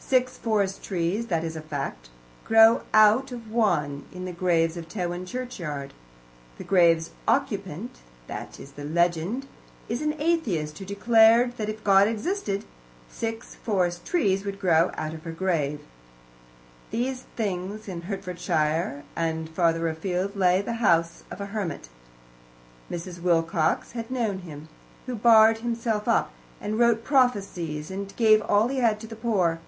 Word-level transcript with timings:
Six 0.00 0.38
forest 0.38 0.82
trees 0.82 1.26
that 1.26 1.44
is 1.44 1.54
a 1.54 1.60
fact 1.60 2.08
grow 2.42 2.80
out 2.94 3.30
of 3.30 3.50
one 3.50 4.06
of 4.14 4.24
the 4.24 4.32
graves 4.32 4.74
in 4.74 4.84
Tewin 4.86 5.26
churchyard. 5.26 5.92
The 6.56 6.64
grave's 6.64 7.10
occupant 7.26 7.98
that 8.26 8.58
is 8.58 8.72
the 8.72 8.86
legend 8.86 9.44
is 9.86 10.00
an 10.00 10.14
atheist, 10.18 10.78
who 10.78 10.86
declared 10.86 11.58
that 11.58 11.68
if 11.68 11.84
God 11.84 12.08
existed, 12.08 12.64
six 13.10 13.54
forest 13.56 14.06
trees 14.06 14.46
would 14.46 14.58
grow 14.58 14.90
out 14.94 15.12
of 15.12 15.24
her 15.24 15.30
grave. 15.30 15.80
These 16.90 17.24
things 17.36 17.86
in 17.86 18.00
Hertfordshire; 18.02 19.02
and 19.14 19.50
farther 19.50 19.88
afield 19.90 20.34
lay 20.34 20.62
the 20.62 20.74
house 20.80 21.24
of 21.30 21.38
a 21.38 21.46
hermit 21.46 21.90
Mrs. 22.90 23.20
Wilcox 23.20 23.92
had 23.92 24.10
known 24.10 24.38
him 24.38 24.68
who 25.04 25.14
barred 25.14 25.58
himself 25.58 26.08
up, 26.08 26.30
and 26.62 26.78
wrote 26.78 27.04
prophecies, 27.04 27.90
and 27.90 28.16
gave 28.16 28.40
all 28.40 28.68
he 28.68 28.78
had 28.78 28.98
to 29.00 29.06
the 29.06 29.14
poor. 29.14 29.58